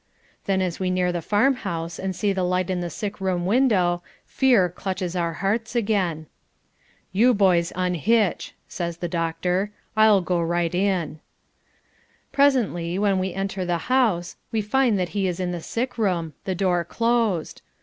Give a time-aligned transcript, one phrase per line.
[0.47, 3.45] Then as we near the farm house and see the light in the sick room
[3.45, 6.25] window, fear clutches our hearts again.
[7.11, 9.69] "You boys unhitch," says the doctor.
[9.95, 11.19] "I'll go right in."
[12.31, 16.33] Presently, when we enter the house, we find that he is in the sick room
[16.45, 17.61] the door closed.